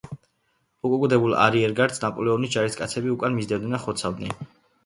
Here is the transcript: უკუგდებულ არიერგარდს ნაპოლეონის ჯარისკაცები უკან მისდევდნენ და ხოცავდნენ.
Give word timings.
უკუგდებულ 0.89 1.35
არიერგარდს 1.41 2.03
ნაპოლეონის 2.05 2.53
ჯარისკაცები 2.57 3.15
უკან 3.19 3.39
მისდევდნენ 3.39 3.79
და 3.79 3.83
ხოცავდნენ. 3.87 4.35